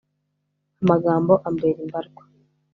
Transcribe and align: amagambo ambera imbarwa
amagambo 0.81 1.33
ambera 1.47 1.79
imbarwa 1.85 2.21